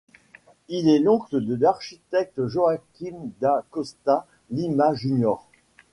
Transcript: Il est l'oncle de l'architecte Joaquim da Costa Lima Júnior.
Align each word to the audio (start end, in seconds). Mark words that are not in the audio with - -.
Il 0.67 0.89
est 0.89 0.97
l'oncle 0.97 1.45
de 1.45 1.53
l'architecte 1.53 2.47
Joaquim 2.47 3.29
da 3.39 3.63
Costa 3.69 4.25
Lima 4.49 4.95
Júnior. 4.95 5.45